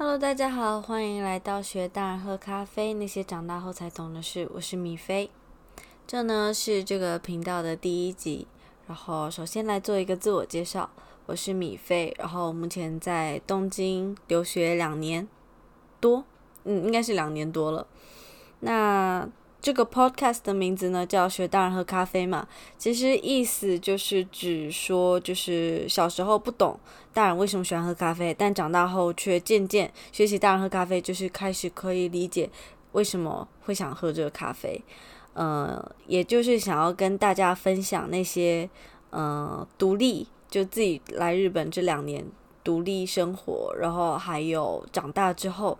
[0.00, 4.48] Hello，大家好，欢迎来到学大人喝咖啡，那些长大后才懂的事。
[4.54, 5.28] 我是米菲，
[6.06, 8.46] 这呢是这个频道的第一集。
[8.86, 10.88] 然后首先来做一个自我介绍，
[11.26, 15.26] 我是米菲，然后目前在东京留学两年
[15.98, 16.24] 多，
[16.62, 17.84] 嗯，应该是两年多了。
[18.60, 19.28] 那
[19.60, 22.46] 这个 podcast 的名字呢叫“学大人喝咖啡”嘛，
[22.78, 26.78] 其实意思就是指说，就是小时候不懂
[27.12, 32.48] 大人为什么喜欢喝咖啡，但长大后却渐渐学习大人喝咖啡，就是开始可以理解
[32.92, 34.80] 为什么会想喝这个咖啡。
[35.34, 38.70] 呃，也就是想要跟大家分享那些
[39.10, 42.24] 呃独立，就自己来日本这两年
[42.62, 45.76] 独立生活，然后还有长大之后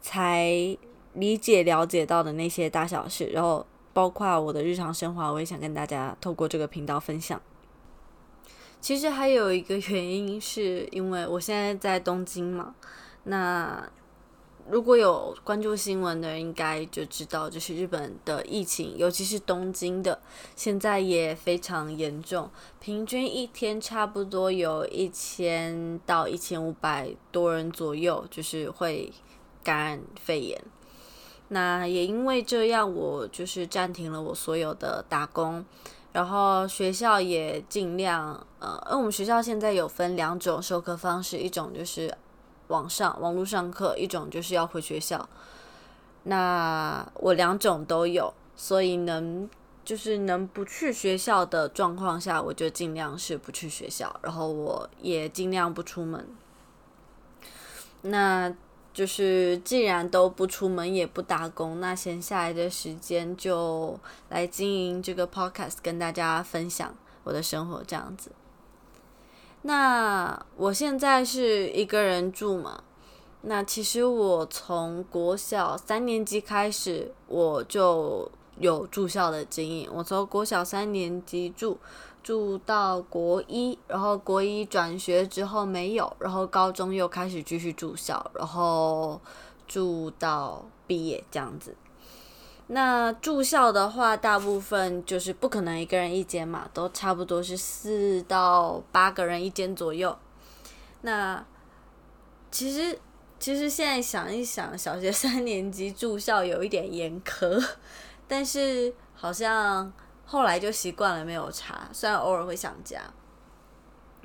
[0.00, 0.76] 才。
[1.14, 7.40] 理解了解到的那些大小事，然后包括我的日常生活，我也想跟大家透过这个频道分享。
[8.80, 12.74] 其实还有一个原因，是因为我现在在东京嘛。
[13.24, 13.88] 那
[14.68, 20.20] 如果有关注新闻的人，应该就知道，就是日本的疫情，尤其是东京的，
[20.54, 29.10] 现在也非常严重，平均一天差不多有一千到一千五百多人左右，就是会
[29.62, 30.60] 感染肺炎。
[31.54, 35.64] 那也因为这样，我就是暂停了我所有的打工，
[36.12, 42.12] 然后学校也尽量呃，因为我们学校现在有分两种授课方式，一种就是
[42.66, 45.28] 网上网络上课，一种就是要回学校。
[46.24, 49.48] 那我两种都有，所以能
[49.84, 56.26] 就是能不去学校的状况下，我就尽量是不去学校，然后我也尽量不出门。
[58.02, 58.52] 那。
[58.94, 68.30] 就是既然都不出门也不打工，那闲下来的时间就来经营这个 podcast，跟大家分享我的生活这样子。
[69.62, 72.84] 那我现在是一个人住嘛，
[73.42, 81.78] 那其实我从国小三年级开始我就有住校的经验，我从国小三年级住。
[82.24, 89.20] 住到国一，然后国一转学之后没有，然后高中又开始继续住校，然后
[89.68, 91.76] 住到毕业这样子。
[92.68, 100.16] 那住校的话，大部分就是不可能一个人一间嘛，都差不多是四到八个人一间左右。
[101.02, 101.44] 那
[102.50, 102.98] 其实
[103.38, 107.62] 其实现在想一想，小学三年级住校有一点严苛，
[108.26, 109.92] 但是好像。
[110.26, 111.88] 后来就习惯了，没有查。
[111.92, 113.00] 虽然偶尔会想家，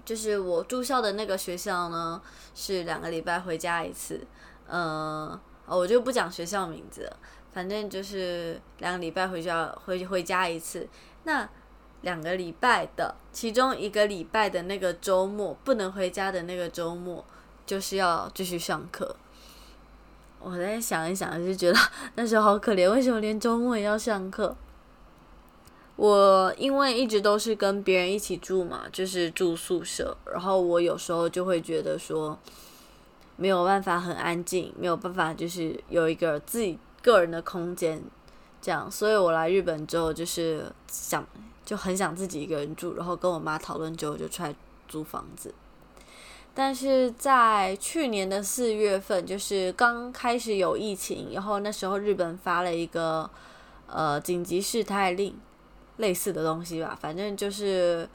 [0.06, 2.22] 就是我住校的那个学校呢，
[2.56, 4.26] 是两个礼拜回家一次。
[4.68, 7.18] 嗯，我就不讲学校名字了，
[7.52, 10.88] 反正就是两个礼拜回家回回家一次。
[11.24, 11.48] 那
[12.02, 17.26] 两个礼拜的其中一个礼拜的那个周末不能回家的那个周末，
[17.66, 19.16] 就是要继续上课。
[20.40, 21.78] 我在想一想，就觉得
[22.16, 24.56] 那时候好可怜，为什么连周末也要上课？
[26.02, 32.40] 我因为一直都是跟别人一起住嘛，就是住宿舍，然后我有时候就会觉得说
[33.36, 38.02] 没有办法很安静，没有办法就是有一个自己个人的空间，
[38.62, 41.28] 这样，所以我来日本之后就是想
[41.66, 44.56] 就很想自己一个人住，然后跟我妈讨论之后就出来
[44.88, 45.54] 租房子。
[46.54, 53.30] 但是在去年的四月份，就是刚开始有疫情，然后那时候日本发了一个
[53.88, 55.36] 呃紧急事态令。
[56.00, 58.08] 类似的东西吧，反正就是，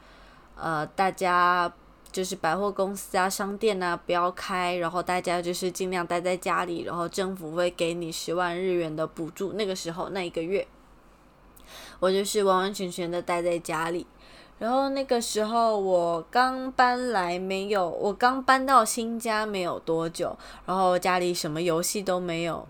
[0.55, 1.71] 呃，大家
[2.11, 9.53] 就是百货公司啊、商店啊不要开，然后大家就是尽量待在家里，然后政府会给你十万日元的补助。
[9.53, 10.67] 那个时候那一个月，
[11.99, 14.07] 我就是完完全全的待在家里。
[14.57, 20.35] 然后那个时候我刚搬来没有，我刚搬到新家没有多久，
[20.65, 22.65] 然后家里什么游戏都没有。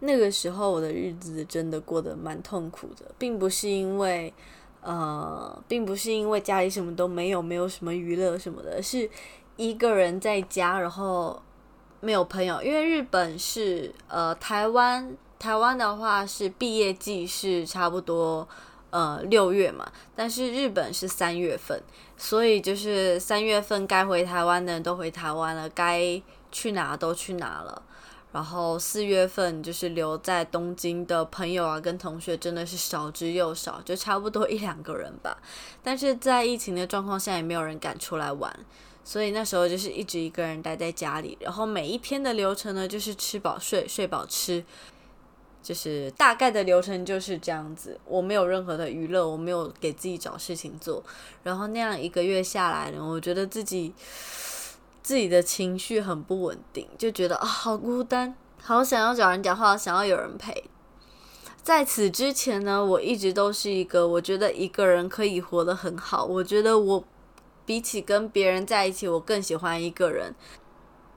[0.00, 4.32] 那个时候我的日子真的过得蛮痛苦的，并不是因为，
[4.80, 9.08] 呃，并不是因为家里什么都没有，没有什么娱乐什么的，是
[9.56, 11.40] 一个人在家，然后
[12.00, 12.62] 没有朋友。
[12.62, 18.48] 因为日本是，呃，台湾，台湾的话是毕业季是差不多，
[18.88, 19.86] 呃，六月嘛，
[20.16, 21.78] 但是日本是三月份，
[22.16, 27.82] 所以就是三月份该回台湾的人都回台湾了，该去哪都去哪了。
[28.32, 35.36] 然后四月份就是留在东京的朋友啊，跟同学真的是少之又少，就差不多一两个人吧。
[35.82, 38.54] 但是在疫情的状况下，也没有人敢出来玩，
[39.02, 41.36] 所以那时候就是一直一个人待在家里。
[41.40, 44.64] 然后每一天的流程呢，就是吃饱睡，睡饱吃，
[45.60, 47.98] 就是大概的流程就是这样子。
[48.04, 51.02] 我没有任何的娱乐，我没有给自己找事情做。
[51.42, 53.92] 然后那样一个月下来呢，我觉得自己。
[55.02, 60.64] 自己的情绪很不稳定，就觉得啊好孤单，好想要找人讲话，想要有人陪。
[61.62, 66.24] 在此之前呢，我一直都是一个我觉得一个人可以活得很好。
[66.24, 67.04] 我觉得我
[67.66, 70.34] 比起跟别人在一起，我更喜欢一个人。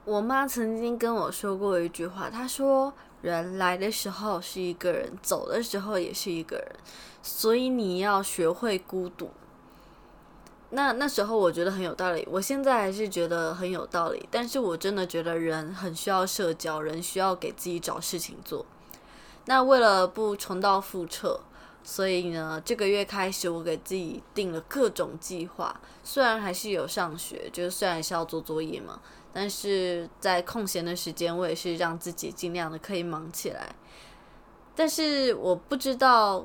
[0.04, 2.92] 我妈曾经跟我说过一句话，她说
[3.22, 6.76] ：“人来的时候是一个人，走的时候也是一个人，
[7.22, 9.30] 所以你要学会孤独。”
[10.74, 14.28] 那那时候我觉得很有道理，我现在还是觉得很有道理。
[14.28, 18.66] 但是我真的觉得人很需要社交，人需要给自己找事情做。
[19.44, 21.40] 那为了不重蹈覆辙，
[21.84, 25.80] 所以呢，这个月开始我给自己定了各种计划。
[26.02, 29.00] 虽然还是有上学，就是虽然是要做作业嘛，
[29.32, 33.74] 但是在空闲的时间，我也是让自己尽量的可以忙起来。
[34.74, 36.44] 但是我不知道。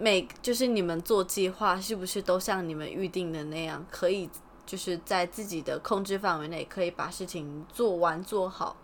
[0.00, 4.28] 每就是你们做计划是不是都像你们预定的那样，可以
[4.64, 8.76] 就是在自己的控制范围内可以把事情做完做好。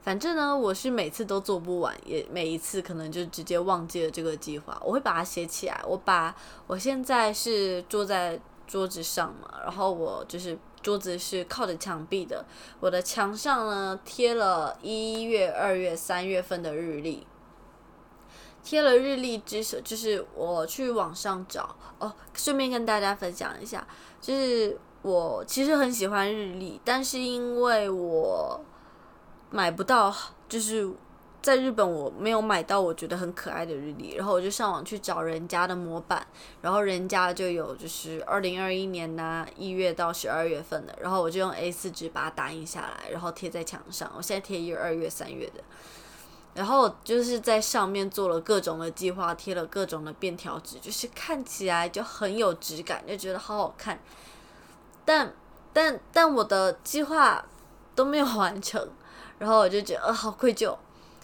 [0.00, 4.76] 反正呢，我是每次都做不完，也每一次可能就直接忘记了这个计划。
[4.84, 5.80] 我会把它写起来。
[5.86, 6.34] 我把
[6.66, 12.44] 我现在是坐在桌子上嘛，然后我就是桌子是靠着墙壁的，
[12.80, 17.24] 我的墙上呢贴了一月、二月、三月份的日历。
[18.62, 22.12] 贴了日历之手，就是我去网上找哦。
[22.34, 23.86] 顺便跟大家分享一下，
[24.20, 28.60] 就是我其实很喜欢日历，但是因为我
[29.50, 30.14] 买不到，
[30.48, 30.88] 就是
[31.42, 36.24] 在日本我没有买到我觉得很可爱的日历，然后我就上网去找人家的模板，
[36.60, 44.10] 然后人家就有就是二零二一年呐一月到十二月份的，然后我就用 A 四纸把它打印下来，然后贴在墙上。
[44.16, 45.62] 我现在贴一月、二月、三月的。
[46.54, 53.98] 然后就是在上面做了各种的计划，贴了各种的便条纸，就是看起来就很有质感，就觉得好好看。
[55.06, 55.34] 但
[55.72, 57.42] 但但我的计划
[57.94, 58.86] 都没有完成，
[59.38, 60.76] 然后我就觉得呃好愧疚。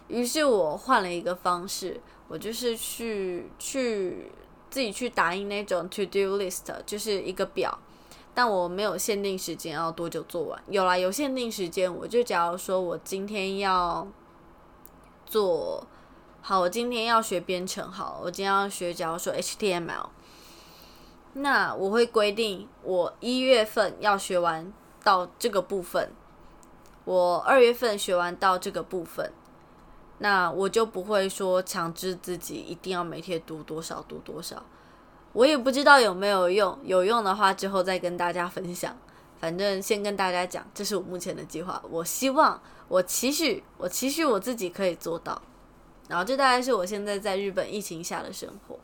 [0.06, 4.32] 于是我换了一个方式，我就是去去
[4.70, 7.78] 自己去打印那种 to do list，就是一个表，
[8.32, 10.62] 但我没有限定时间要多久做完。
[10.70, 14.08] 有啦，有限定时间，我就假如说我今天要。
[15.28, 15.86] 做
[16.40, 17.90] 好，我今天要学编程。
[17.92, 20.06] 好，我今天要学，假如说 HTML，
[21.34, 24.72] 那我会规定我一月份要学完
[25.04, 26.10] 到这个部分，
[27.04, 29.30] 我二月份学完到这个部分，
[30.18, 34.64] 那我就不会说强制自己一定要每天读多少读多少。
[35.34, 38.96] 我也不知道有没有用，有用的话之后再跟大家分享。
[39.40, 41.82] 反正先跟大家讲，这是我目前的计划。
[41.90, 45.40] 我希望，我期许，我期许我自己可以做到。
[46.08, 48.78] 然后，这大概是我现在在日本疫情下的生活。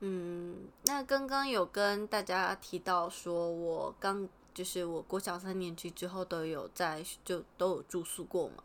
[0.00, 8.62] 嗯，那刚刚有跟大家提到，说我刚就是我国小三年级之后都有在就都有住宿过嘛。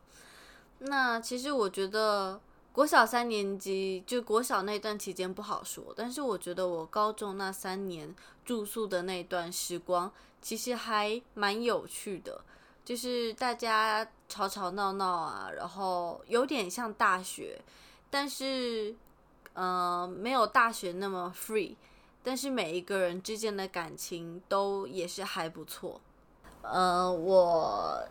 [0.79, 2.39] 那其实我觉得。
[2.79, 8.15] 国小三年级就国小那段期间不好说，但是我觉得我高中那三年
[8.45, 10.09] 住宿的那段时光
[10.41, 12.41] 其实还蛮有趣的，
[12.85, 17.61] 就是大家吵吵闹闹啊，然后有点像大学，
[18.09, 18.95] 但是
[19.51, 21.75] 呃没有大学那么 free，
[22.23, 25.99] 但是每一个人之间的感情都也是还不错。
[26.61, 28.01] 呃，我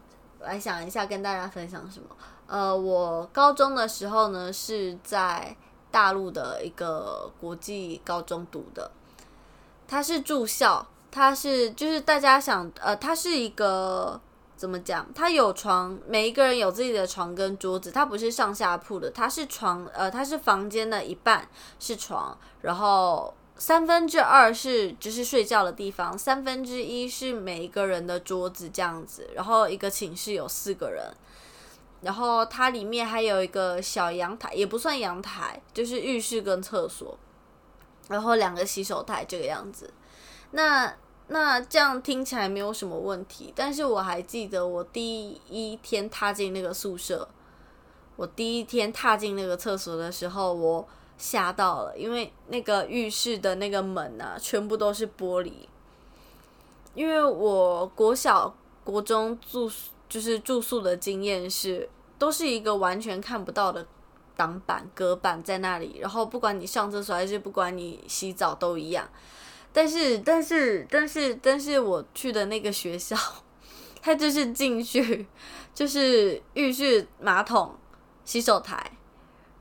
[0.41, 2.15] 来想一下跟大家分享什么。
[2.49, 5.55] 呃，我高中的时候呢，是在
[5.91, 8.91] 大陆的一个国际高中读的，
[9.87, 14.19] 它是住校，它是就是大家想，呃，它是一个
[14.57, 15.07] 怎么讲？
[15.15, 21.47] 它有床，每一个人有自己的床跟桌子，它不是上下铺的，它是床，呃，它是房间的一半
[21.79, 31.13] 是床，然后三分之二是就是睡觉的地方，三分之一是每一个人的桌子这样子，然后一个寝室有四个人。
[32.01, 37.19] 然后它里面还有一个小阳台，也不算阳台，就是浴室跟厕所，
[38.09, 39.93] 然后两个洗手台这个样子。
[40.53, 40.95] 那
[41.27, 47.29] 那这样听起来没有什么问题，但是我还记得我第一天踏进那个宿舍，
[48.15, 55.53] 我第一天踏进那个厕所的时候，我吓到了，因为那个浴室的那个门啊，全部都是玻璃。
[56.95, 59.69] 因为我国小、国中住。
[60.09, 61.89] 就是住宿的经验是，
[62.19, 63.87] 都是一个完全看不到的
[64.37, 69.09] 挡板隔板在那里，然后不管你上厕所还是不管你洗澡都一样。
[69.73, 73.17] 但是，但是，但是，但是我去的那个学校，
[74.01, 75.27] 它就是进去
[75.75, 77.77] 就是浴室、马桶、
[78.25, 78.93] 洗手台，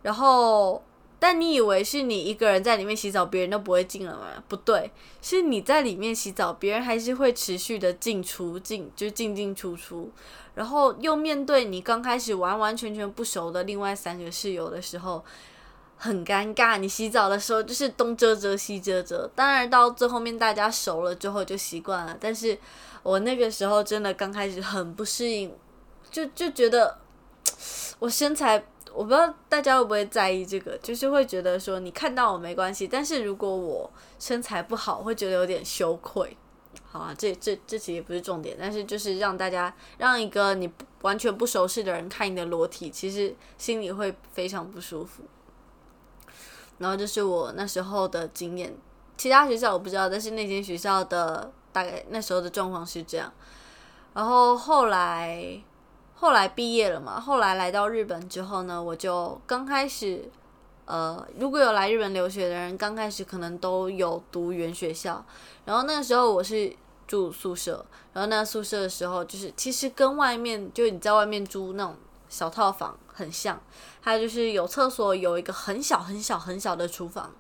[0.02, 0.82] 然后
[1.20, 4.44] 但你以为是你一个人在里面洗澡，别人都不会进了吗？
[4.48, 10.12] 不对，是你在里面洗澡，别人还是会持续的进出进，就进进出出。
[10.54, 15.26] 然后又面对你刚开始完完全全不熟的另外三个室友的时候，
[15.98, 16.78] 很尴尬。
[16.78, 22.16] 你洗澡的时候就是东遮遮西遮遮，当然到最后面大家熟了之后就习惯了。
[22.20, 22.56] 但是
[23.02, 25.52] 我那个时候真的刚开始很不适应，
[26.12, 27.00] 就就觉得
[27.98, 28.64] 我身材。
[28.98, 33.88] 我不知道大家会不会在意这个，就是会觉得说你看到我没关系，但是如果我
[34.18, 36.36] 身材不好，会觉得有点羞愧。
[36.84, 40.68] 好啊，这这这其实也不是重点，但是就是让大家让一个你
[41.04, 45.22] 完全不熟悉的人看你的裸体，其实心里会非常不舒服。
[46.80, 48.76] 然后这是我那时候的经验，
[49.16, 53.32] 其他学校我不知道，但是那间学校的大概那时候的状况是这样。
[54.16, 55.62] 然后后来。
[56.20, 60.28] 后来毕业了嘛，后来来到日本之后呢，我就刚开始，
[60.86, 65.24] 呃，如果有来日本留学的人，刚开始可能都有读原学校，
[65.64, 71.96] 然后那个时候我是住宿舍，然后那宿舍的时候，就是其实跟外面就你在外面租那种
[72.28, 73.62] 小套房很像，
[74.02, 77.32] 它就是有厕所，有一个很小很小很小的厨房，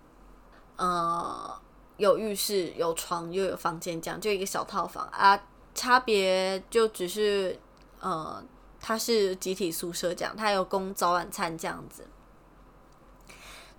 [0.75, 1.59] 呃，
[1.97, 5.41] 有浴室，有床，又有房间，这样就一个小套房啊，
[5.73, 7.57] 差别就只是
[8.01, 8.43] 呃。
[8.87, 12.05] 他是集体宿舍这样，他有供早晚餐这样子。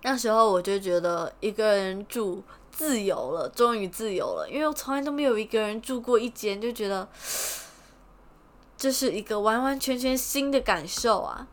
[0.03, 7.09] 那时候我就觉得一个人住自由了，终于自由了，因为我从来都没有一个人住过一间，就觉得
[8.77, 11.47] 这是一个完完全全新的感受啊。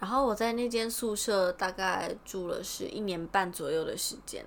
[0.00, 4.44] 然后我在那间宿舍大概住了是一年半左右的时间，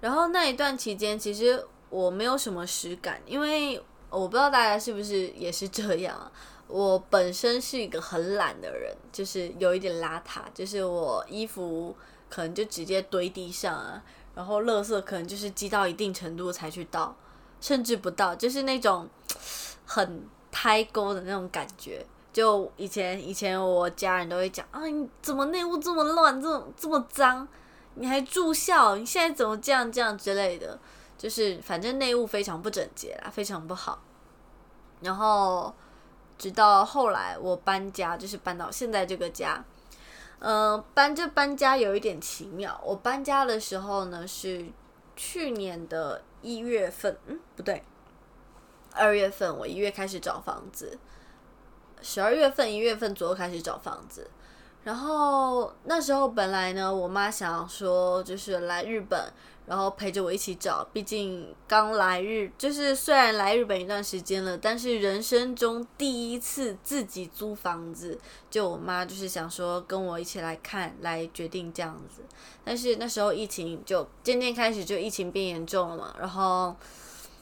[0.00, 6.32] 然后那一段期间其实我没有什么实感，因为我不知道大家是不是也是这样啊。
[6.70, 11.96] 我本身是一个很懒的人，就是有一点邋遢，就是我衣服
[12.28, 14.00] 可能就直接堆地上啊，
[14.36, 17.16] 然后垃圾可能就是积到一定程度才去倒，
[17.60, 19.08] 甚至不倒，就是那种
[19.84, 22.06] 很胎沟的那种感觉。
[22.32, 27.46] 就以前以前我家人都会讲啊，你怎么内务这么乱，这么这么脏，
[27.96, 30.78] 你还住校，你现在怎么这样这样之类的，
[31.18, 34.00] 就是反正内务非常不整洁啦，非常不好，
[35.00, 35.74] 然后。
[36.40, 39.62] 直到后来我搬家，就是搬到现在这个家。
[40.38, 42.80] 嗯，搬这搬家有一点奇妙。
[42.82, 44.64] 我搬家的时候呢是
[45.14, 47.84] 去年的一月份，嗯，不对，
[48.94, 49.54] 二月份。
[49.54, 50.98] 我一月开始找房子，
[52.00, 54.30] 十二月份、一月份左右开始找房子。
[54.82, 59.30] 然后那时候本来呢，我妈想说就是来日本。
[59.70, 68.18] 然后陪着我一起找，毕竟刚来日，就是虽然来日本一段时间了，但是人生中第一次自己租房子，
[68.50, 72.22] 就我妈就是想说跟我一起来看，来决定这样子。
[72.64, 76.74] 但是那时候疫情就渐渐开始，就疫情变严重了嘛，然后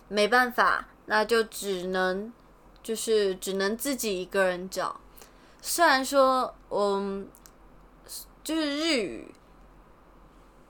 [0.08, 2.30] 没办法，那就只能
[2.82, 5.00] 就是只能自己一个人找。
[5.62, 7.26] 虽然说嗯
[8.44, 9.34] 就是日语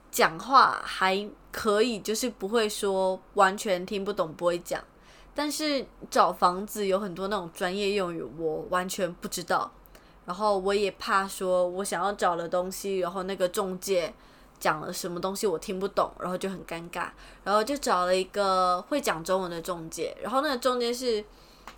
[0.09, 1.29] 讲话还。
[1.51, 4.83] 可以，就是不会说完全听不懂，不会讲。
[5.33, 9.71] 但是找房子有很多那种专业用语，我完全不知道。
[10.25, 14.13] 然后我也怕说，我想要找的东西，然后那个中介
[14.59, 17.07] 讲了什么东西我听不懂，然后就很尴尬。
[17.43, 21.23] 然后就找了一个会讲中文的中介，然后那个中介是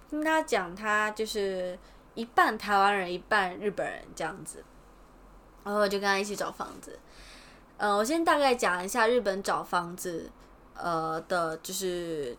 [0.09, 1.77] 听他讲，他就是
[2.15, 4.63] 一半台湾人，一半日本人这样子。
[5.63, 6.97] 然后就跟他一起找房子。
[7.83, 10.29] 嗯，我先大概讲一下日本找房子，
[10.75, 12.37] 呃的，就是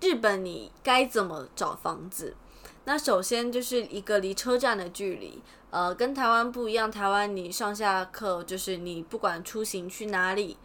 [0.00, 2.34] 日本你该怎么找房子。
[2.82, 10.56] 那首先就是一个离车站的距离，呃，跟台湾不一样，台湾你上下课就是你不管出行去哪里，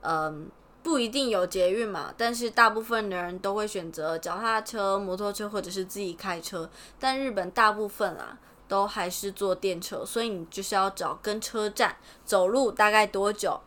[0.00, 0.50] 嗯，
[0.82, 8.36] 不一定有捷运嘛，但是大部分的人都会选择脚踏车、摩托车或者是自己开车，但日本大部分啊。
[8.68, 13.60] 都还是坐电车，所以你就是要找跟车站走路大概多久。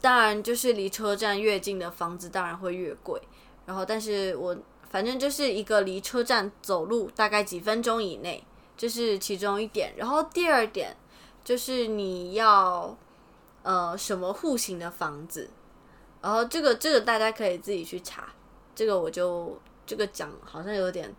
[0.00, 3.20] 当然，就是离车站越近的房子当然会越贵。
[3.66, 4.56] 然后，但是我
[4.90, 8.44] 反正就是一个离车站走路大概几分钟以内，
[8.76, 9.94] 这是其中一点。
[9.96, 10.96] 然后第二点
[11.42, 12.96] 就是你要
[13.62, 15.50] 呃什么户型的房子。
[16.22, 18.28] 然后这个这个大家可以自己去查，
[18.74, 21.14] 这个我就这个讲好像有点。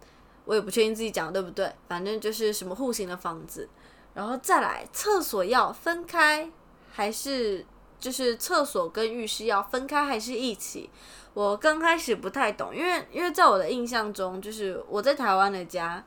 [0.45, 3.67] 我也不确定自己讲的对不对，反正就是什么户型的房子，
[4.13, 6.49] 然后再来厕所要分开，
[6.91, 7.65] 还是
[7.99, 10.89] 就是厕所跟浴室要分开还是一起？
[11.33, 16.01] 我刚开始不太懂，因为因为在我的印象中，就是我在台湾的家，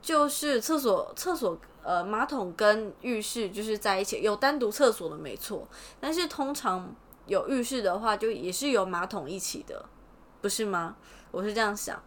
[0.00, 5.66] 就是厕所厕所呃马桶跟浴室就是在一起，有单独厕所的没错，
[5.98, 6.94] 但是通常
[7.26, 9.84] 有浴室的话，就也是有马桶一起的，
[10.40, 10.94] 不是吗？
[11.32, 12.00] 我是这样想。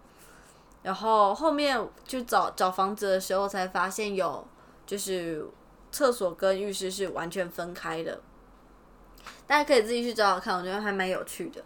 [0.84, 4.48] 然后后面就找找房子的时候才发现有，
[4.86, 5.46] 就是
[5.92, 8.20] 厕所跟浴室是完全分开的。
[9.46, 11.64] 大家可以自己去找找看，我觉得还蛮有趣的。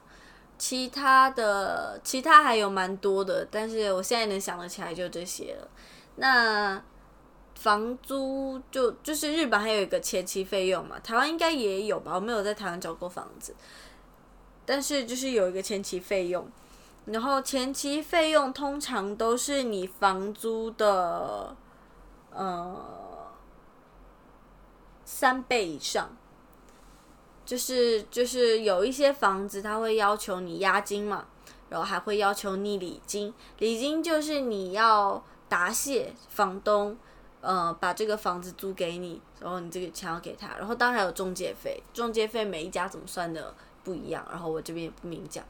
[0.57, 5.67] 其他的，其他还有蛮多的，但是我现在能想得起来就这些了。
[6.15, 6.81] 那
[7.55, 12.15] 房租就就是日本还有一个前期费用嘛，台湾应该也有吧？
[12.15, 13.55] 我没有在台湾找过房子，
[14.65, 16.45] 但是就是有一个前期费用。
[17.05, 21.55] 然后前期费用通常都是你房租的
[22.31, 22.83] 呃
[25.03, 26.09] 三倍以上，
[27.45, 31.27] 就是就是有一些房子他会要求你押金嘛，
[31.69, 36.97] 然后还会要求你礼金，礼金就是你要答谢房东，
[37.41, 45.45] 呃把这个房子租给你，然后你这个钱要给他，然后当然有中介费，中介费每一家怎么算的不一样，然后我这边也不明讲。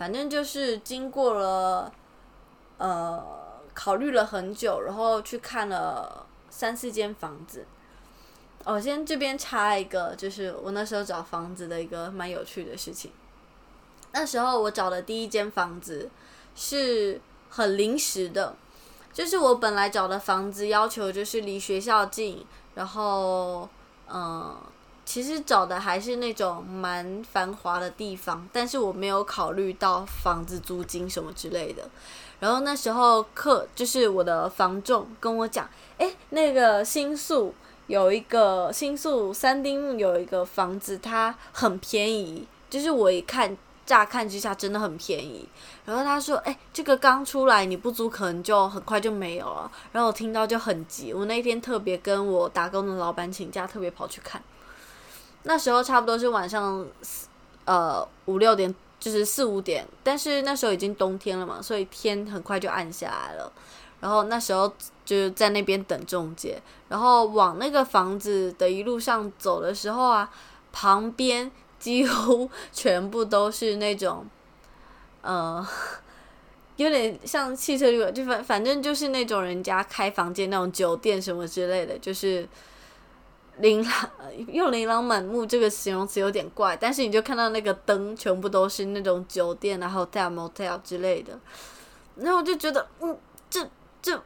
[0.00, 1.92] 反正就是经过了，
[2.78, 3.22] 呃，
[3.74, 7.66] 考虑了很久，然后去看了三四间房子。
[8.64, 13.12] 我先这边插一个，就是我那时候找房子的一个蛮有趣的事情。
[14.12, 16.08] 那时候我找的第一间房子
[16.54, 18.56] 是很临时的，
[19.12, 23.68] 就是我本来找的房子要求就是离学校近，然后
[24.10, 24.56] 嗯。
[25.10, 31.82] 其实找的还是那种蛮繁华的地方，但是我没有考虑到房子租金什么之类的。
[32.38, 37.52] 然后那时候客就是我的房仲跟我讲，哎，那个新宿
[37.88, 45.48] 有一个新宿三丁目有一个房子，它很便宜，就是我一看乍看之下真的很便宜。
[45.86, 49.68] 然后他说，哎，这个刚出来你不租可能就很快就没有了。
[49.90, 54.40] 然后我听到就很急，我那天特别跟我打工的老板请假，特别跑去看。
[55.44, 56.86] 那时候差不多是晚上，
[57.64, 63.50] 呃五六点，就是四五点，但是那时候已经冬天了嘛，所以天很快就暗下来了。
[64.00, 64.68] 然后那时候
[65.04, 70.30] 就是在那边等中介，然后往那个房子的一路上走的时候啊，
[70.72, 74.26] 旁边几乎全部都是那种，
[75.22, 75.66] 呃，
[76.76, 82.46] 有点像汽车旅馆，就反反正就是那种人家开房间那种酒店什么之类的，就是。
[83.60, 84.10] 琳 琅
[84.48, 91.38] 用琳琅满目这个形容词有点怪，但是你就看到那个灯全部都是那种酒店，然后 hotel motel 之类的，
[92.16, 93.16] 然后我就觉得，嗯，
[93.48, 93.68] 这
[94.00, 94.22] 这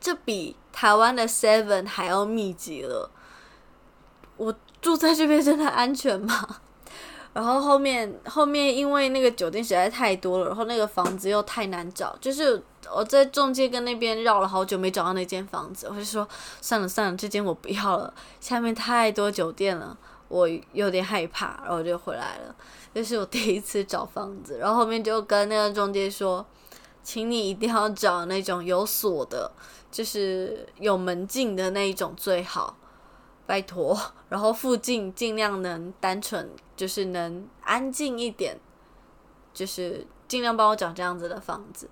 [0.00, 3.10] 这比台湾的 seven 还要密集了。
[4.36, 6.60] 我住在这边真的安全吗？
[7.34, 12.62] 然后后面后面因为那个酒店实在太多了，然后那个房子又太难找，就是
[12.94, 16.28] 我在中介跟那边绕了好久没找到那间房子，我就说
[16.60, 19.96] 算了算了，这间我不要了，下面太多酒店了，
[20.28, 22.54] 我有点害怕，然后我就回来了。
[22.94, 26.44] 这是我第一次找房子，然后后面就跟那个中介说，
[27.02, 29.52] 请你一定要找那种有锁的，
[29.90, 32.76] 就是有门禁的那一种最好。
[33.46, 33.98] 拜托，
[34.28, 38.58] 然后附近尽量能单纯，就是能安静一点，
[39.54, 41.88] 就是尽量帮我找这样子的房子。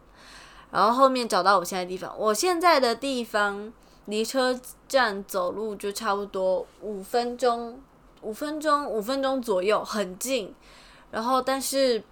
[0.70, 3.72] 然后后面找到我现在地方，我现在的地方
[4.06, 7.80] 离车站走路就差不多五分钟，
[8.22, 10.54] 五分钟，五分钟左右，很近。
[11.10, 12.02] 然后但是，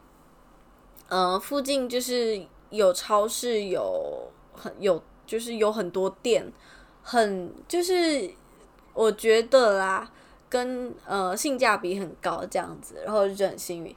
[1.08, 6.52] 呃，附近就是有超市，有很有，就是有很多店，
[7.02, 8.32] 很就是。
[8.96, 10.08] 我觉得啦，
[10.48, 13.92] 跟呃性价比很高这样子，然后就很幸运。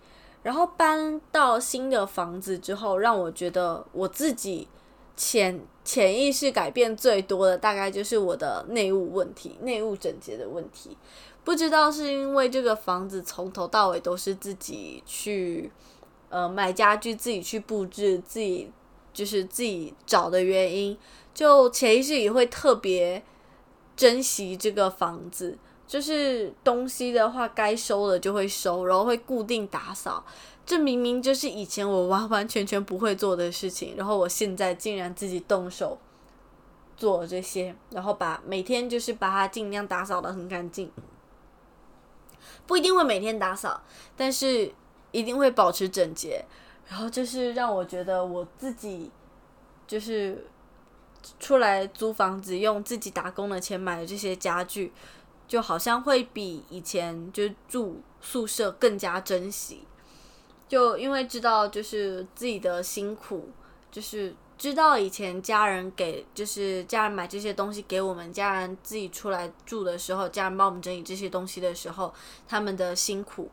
[0.47, 4.65] 然后搬到新的房子之后，让我觉得我自己
[5.17, 10.95] 潜潜意识改变最多的，大概就是我的内务问题、内务整洁的问题。
[11.43, 15.69] 不知道是因为这个房子从头到尾都是自己去
[16.29, 18.71] 呃买家具、自己去布置、自己
[19.11, 20.97] 就是自己找的原因，
[21.33, 23.21] 就潜意识也会特别。
[23.97, 30.23] 珍惜这个房子，就是东西的话，该收的就会收，然后会固定打扫。
[30.65, 35.97] 这明明就是以前我完完全全不会做的事情，然后我现在竟然自己动手
[36.97, 40.91] 做这些，然后把每天就是把它尽量打扫的很干净。
[42.67, 43.81] 不一定会每天打扫，
[44.15, 44.71] 但是
[45.11, 46.43] 一定会保持整洁。
[46.89, 49.09] 然后就是让我觉得我自己
[49.87, 50.45] 就是。
[51.39, 54.93] 出来租房子，用自己打工的钱买的这些家具，
[55.47, 59.83] 就好像会比以前就住宿舍更加珍惜。
[60.67, 63.49] 就因为知道就是自己的辛苦，
[63.89, 72.13] 就是知道以前家人给，就是家人买这些东西给我们，家人自己出来住的时候，家人帮我们整理这些东西的时候，
[72.47, 73.49] 他们的辛苦，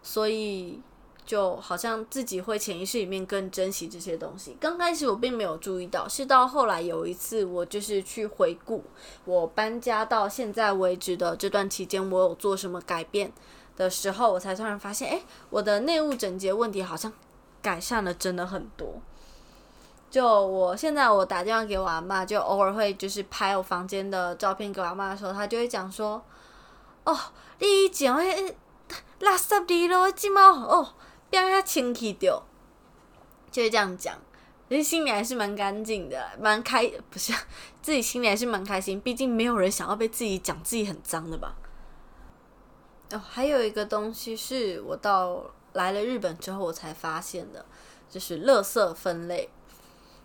[0.00, 0.80] 所以
[1.26, 4.56] 就好像自己会潜意识里面更珍惜这些东西。
[4.60, 8.84] 刚开始我并没有注意到，是到后来有一次，我就是去回顾
[9.24, 13.32] 我搬家到现在为止的这段期间，我有做什么改变
[13.76, 17.12] 的时候，我才突然发现，哎，我的内务整洁问题好像
[17.62, 19.00] 改善了，真的很多。
[20.10, 26.22] 就我现在，我打电话给我阿妈，就偶尔会就是拍我房间的照片给我阿妈的时候，她就会讲说
[27.04, 27.18] ：“哦，
[27.58, 28.54] 你以前迄
[29.20, 30.94] 垃圾地咯，即毛哦
[31.42, 32.42] 变较清气掉。”
[33.50, 34.18] 就会这样讲，
[34.68, 37.32] 其实心里还是蛮干净的，蛮开，不是
[37.80, 39.00] 自己心里还是蛮开心。
[39.00, 41.54] 毕竟没有人想要被自己讲自己很脏的吧。
[43.12, 45.44] 哦，还有一个东西是我到
[45.74, 47.64] 来了日本之后我才发现的，
[48.10, 49.48] 就是垃圾分类。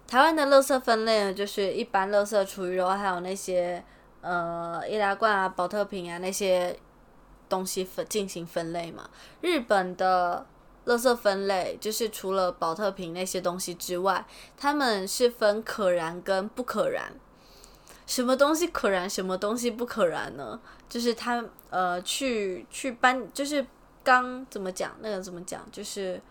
[0.07, 3.83] 台湾的垃圾分类呢，就是一般垃圾厨余肉，还有那些
[4.21, 6.79] 呃易拉罐啊、保特瓶啊那些
[7.47, 9.07] 东西分进行分类嘛。
[9.41, 10.47] 日本的
[10.85, 14.25] 垃圾分类就是除了保特瓶那些东西之外，
[14.57, 17.13] 他们是分可燃跟不可燃。
[18.05, 20.59] 什么东西可燃，什么东西不可燃呢？
[20.87, 23.65] 就是他呃去去搬，就是
[24.03, 26.21] 刚怎么讲那个怎么讲，就是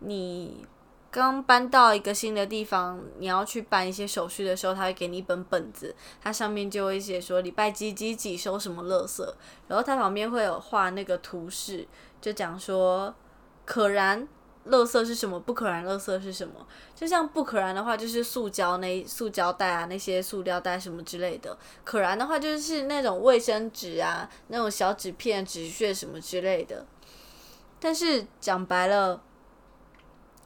[0.00, 0.66] 你。
[1.10, 9.26] 刚搬到一个新的地方，你要去办一些手续的时候，他会给你一本本子，它上面就会写说礼拜几几几收什么垃圾，
[9.68, 11.88] 然后它旁边会有画那个图示，
[12.20, 13.12] 就讲说
[13.68, 14.26] 可燃
[14.70, 16.66] 垃圾是什么，不可燃垃圾是什么。
[16.94, 21.54] 就像不可燃的话，就是塑胶那塑胶袋啊，那些塑料袋什么之类的；
[21.84, 26.86] 可燃的话，就是那种卫生纸啊，那种小纸片、纸屑什么之类的。
[27.78, 29.20] 但是讲白了。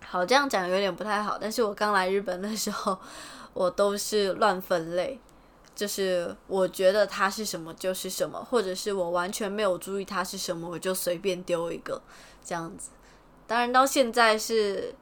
[0.04, 1.38] 好，这样讲有点不太好。
[1.40, 2.98] 但是我刚来日本的时候，
[3.54, 5.18] 我都是乱分类，
[5.76, 12.02] 就是我觉得它是什么就是什么，或者是我完全没有注意它是什么，我就随便丢一个
[12.44, 12.90] 这样子。
[13.46, 14.94] 当然到现在是，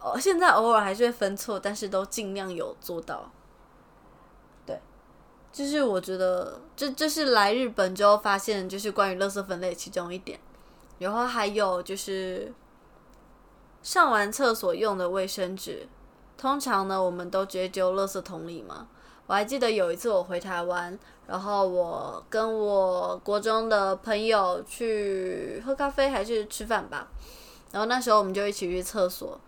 [0.00, 3.30] 哦，现在偶尔还是会分错，但是都尽量有做到。
[4.64, 4.80] 对，
[5.52, 10.38] 就是我觉得这这是来日本之后发现，就是关于垃圾分类其中一点。
[10.98, 12.52] 然后还有就是。
[13.82, 15.86] 上完厕所用的卫生纸，
[16.36, 18.88] 通常呢，我们都直接丢垃圾桶里嘛。
[19.28, 27.06] 我还记得有一次我回台湾，然后我跟我国中的朋友去喝咖啡还是吃饭吧，
[27.72, 29.38] 然后那时候我们就一起去厕所，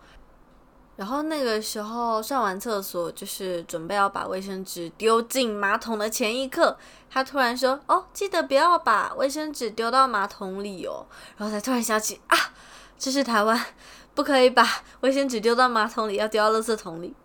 [0.95, 6.77] 然后那个时候上完厕所就是准备要把卫生纸丢进马桶的前一刻，
[7.09, 11.05] 他突然说：“哦，记得不要把卫生纸丢到马桶里哦。”
[11.37, 12.37] 然后才突然想起啊，
[12.99, 13.59] 这是台湾。
[14.15, 14.67] 不可以把
[14.99, 17.15] 卫生纸丢到马桶里，要丢到垃圾桶里。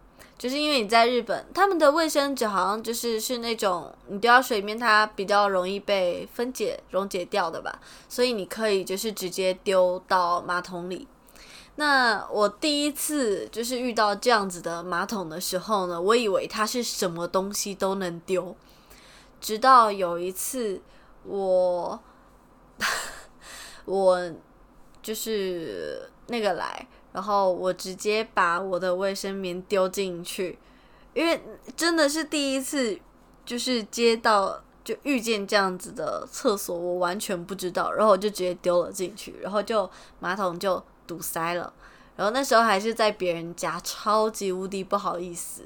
[0.45, 7.81] 就是因为你在日本，他们的卫生纸好像就是是那种你丢到水面，它比较容易被分解溶解掉的吧，
[8.11, 11.09] 所以你可以就是直接丢到马桶里。
[11.77, 18.55] 那我第一次就是遇到这样子的马桶的时候呢，我以为它是什么东西都能丢，
[19.41, 20.83] 直到有一次
[21.25, 21.99] 我
[23.87, 24.33] 我
[25.03, 26.11] 就是。
[26.27, 30.59] 那个来，然后我直接把我的卫生棉丢进去，
[31.13, 31.41] 因为
[31.77, 32.99] 真的是第一次，
[33.47, 41.73] 就是接到就遇见这样子的厕所，我完全不知道，然后我就直接丢了进去，然后就马桶就堵塞了，
[42.17, 45.63] 然后那时候还是在别人家，超级无敌不好意思，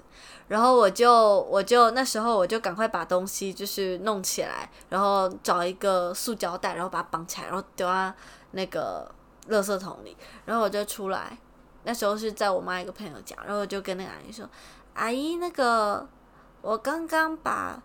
[0.48, 8.12] 然后我就我就那时候我就赶快把东西就是弄起来，然后找一个塑胶袋，然后把它绑起来，然后丢到
[8.50, 9.10] 那个。
[9.50, 11.38] 垃圾桶里，然后我就出来。
[11.84, 14.46] 那时候是在我妈一个朋友家，然后我就跟那个阿姨说
[14.94, 16.06] ：“阿姨，那个
[16.60, 17.80] 我刚刚把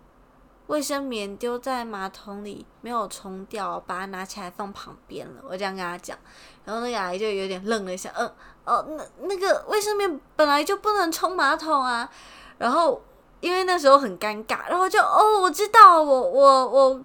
[0.67, 6.17] 卫生棉丢在马桶里，没有冲掉，把它拿起来放旁边了。”我这样跟她讲，
[6.65, 8.29] 然后那个阿姨就有点愣了一下，嗯，
[8.65, 12.09] 哦，那那个卫生棉本来就不能冲马桶啊。
[12.57, 13.01] 然后
[13.39, 17.01] 因为那时候很尴尬，然后就哦，我知道，我我我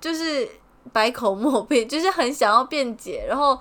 [0.00, 0.48] 就是
[0.92, 3.58] 百口莫辩， 就是很想要辩解，然后。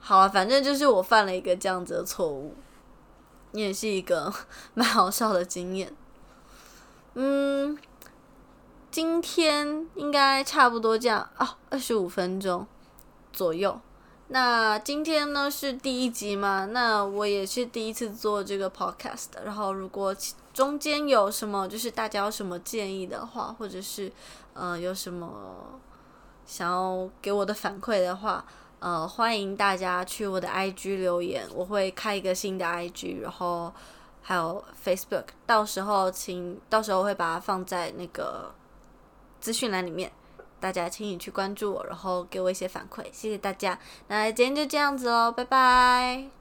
[0.00, 2.54] 好啊，反正就是我犯了一个这样子的错误，
[3.52, 4.32] 也是一个
[4.72, 5.92] 蛮好笑的经验。
[7.14, 7.76] 嗯，
[8.90, 12.66] 今天应该差不多这样啊，二十五分钟
[13.32, 13.78] 左右。
[14.28, 16.66] 那今天呢是第一集嘛？
[16.66, 19.26] 那我也是第一次做这个 podcast。
[19.44, 20.14] 然后如果
[20.54, 24.10] 中间有什么，就是大家有什么建议的话，或者是
[24.54, 25.80] 呃有什么
[26.48, 28.44] 想要给我的反馈的话。
[28.80, 33.74] 呃，欢迎大家去我的 IG 留言，我会开一个新的 IG，然后
[34.22, 38.54] 还有 Facebook，到时候请到时候会把它放在那个
[39.40, 40.12] 资讯栏里面，
[40.60, 43.76] 大家请你去关注我，然后给我一些反馈，谢谢大家。
[44.06, 46.37] 那今天就这样子喽，拜拜。